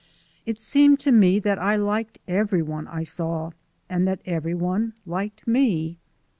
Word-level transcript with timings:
It 0.47 0.59
seemed 0.59 0.99
to 1.01 1.11
me 1.11 1.37
that 1.37 1.59
I 1.59 1.75
liked 1.75 2.17
every 2.27 2.63
one 2.63 2.87
I 2.87 3.03
saw, 3.03 3.51
and 3.87 4.07
that 4.07 4.23
every 4.25 4.55
one 4.55 4.93
liked 5.05 5.45
me. 5.47 5.99